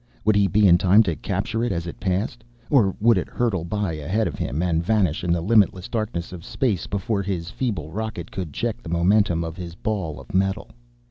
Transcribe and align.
Would 0.25 0.35
he 0.35 0.47
be 0.47 0.67
in 0.67 0.79
time 0.79 1.03
to 1.03 1.15
capture 1.15 1.63
it 1.63 1.71
as 1.71 1.85
it 1.85 1.99
passed, 1.99 2.43
or 2.71 2.95
would 2.99 3.19
it 3.19 3.29
hurtle 3.29 3.63
by 3.63 3.93
ahead 3.93 4.27
of 4.27 4.33
him, 4.33 4.63
and 4.63 4.83
vanish 4.83 5.23
in 5.23 5.31
the 5.31 5.41
limitless 5.41 5.87
darkness 5.87 6.33
of 6.33 6.43
space 6.43 6.87
before 6.87 7.21
his 7.21 7.51
feeble 7.51 7.91
rocket 7.91 8.31
could 8.31 8.51
check 8.51 8.81
the 8.81 8.89
momentum 8.89 9.43
of 9.43 9.57
his 9.57 9.75
ball 9.75 10.19
of 10.19 10.33
metal? 10.33 10.71